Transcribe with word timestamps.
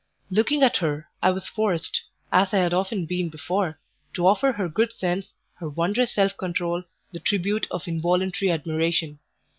Looking 0.31 0.63
at 0.63 0.77
her, 0.77 1.07
I 1.21 1.29
was 1.29 1.47
forced, 1.47 2.01
as 2.31 2.55
I 2.55 2.57
had 2.57 2.73
often 2.73 3.05
been 3.05 3.29
before, 3.29 3.79
to 4.15 4.25
offer 4.25 4.51
her 4.51 4.67
good 4.67 4.91
sense, 4.91 5.31
her 5.59 5.69
wondrous 5.69 6.11
self 6.11 6.35
control, 6.37 6.81
the 7.11 7.19
tribute 7.19 7.67
of 7.69 7.87
involuntary 7.87 8.49
admiration. 8.49 9.19